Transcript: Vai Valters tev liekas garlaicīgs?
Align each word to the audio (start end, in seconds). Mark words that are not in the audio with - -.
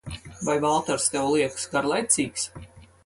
Vai 0.45 0.55
Valters 0.63 1.05
tev 1.17 1.29
liekas 1.35 1.67
garlaicīgs? 1.75 2.49